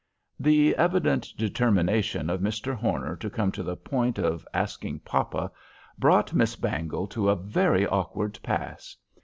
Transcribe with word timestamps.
The 0.39 0.75
evident 0.77 1.27
determination 1.37 2.31
of 2.31 2.41
Mr. 2.41 2.73
Horner 2.73 3.15
to 3.17 3.29
come 3.29 3.51
to 3.51 3.61
the 3.61 3.77
point 3.77 4.17
of 4.17 4.47
asking 4.51 5.01
papa 5.01 5.51
brought 5.99 6.33
Miss 6.33 6.55
Bangle 6.55 7.05
to 7.09 7.29
a 7.29 7.35
very 7.35 7.85
awkward 7.85 8.39
pass. 8.41 8.97